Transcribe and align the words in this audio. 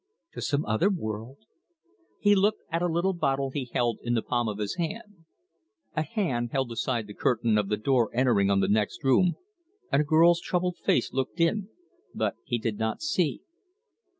To 0.33 0.41
some 0.41 0.65
other 0.65 0.89
world? 0.89 1.45
He 2.19 2.33
looked 2.33 2.63
at 2.71 2.81
a 2.81 2.87
little 2.87 3.13
bottle 3.13 3.51
he 3.51 3.65
held 3.71 3.99
in 4.01 4.15
the 4.15 4.23
palm 4.23 4.49
of 4.49 4.57
his 4.57 4.77
hand. 4.77 5.25
A 5.95 6.01
hand 6.01 6.49
held 6.51 6.71
aside 6.71 7.05
the 7.05 7.13
curtain 7.13 7.55
of 7.55 7.69
the 7.69 7.77
door 7.77 8.09
entering 8.11 8.49
on 8.49 8.61
the 8.61 8.67
next 8.67 9.03
room, 9.03 9.35
and 9.91 10.01
a 10.01 10.03
girl's 10.03 10.41
troubled 10.41 10.77
face 10.83 11.13
looked 11.13 11.39
in, 11.39 11.69
but 12.15 12.35
he 12.43 12.57
did 12.57 12.79
not 12.79 13.03
see. 13.03 13.41